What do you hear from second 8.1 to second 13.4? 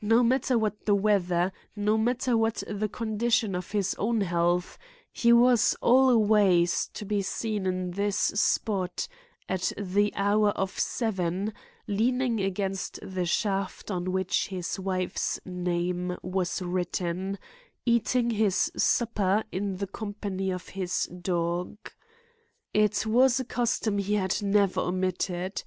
spot, at the hour of seven, leaning against the